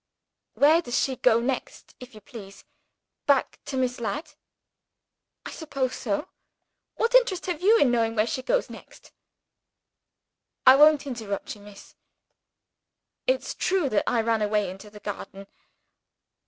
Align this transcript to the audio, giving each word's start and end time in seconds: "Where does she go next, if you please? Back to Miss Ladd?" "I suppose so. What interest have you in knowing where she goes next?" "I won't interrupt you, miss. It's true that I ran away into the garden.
"Where 0.55 0.81
does 0.81 0.99
she 0.99 1.15
go 1.15 1.39
next, 1.39 1.93
if 1.99 2.15
you 2.15 2.21
please? 2.21 2.63
Back 3.27 3.59
to 3.65 3.77
Miss 3.77 3.99
Ladd?" 3.99 4.31
"I 5.45 5.51
suppose 5.51 5.93
so. 5.93 6.29
What 6.95 7.13
interest 7.13 7.45
have 7.45 7.61
you 7.61 7.77
in 7.77 7.91
knowing 7.91 8.15
where 8.15 8.25
she 8.25 8.41
goes 8.41 8.67
next?" 8.67 9.11
"I 10.65 10.75
won't 10.75 11.05
interrupt 11.05 11.55
you, 11.55 11.61
miss. 11.61 11.93
It's 13.27 13.53
true 13.53 13.89
that 13.89 14.09
I 14.09 14.21
ran 14.21 14.41
away 14.41 14.71
into 14.71 14.89
the 14.89 14.99
garden. 15.01 15.45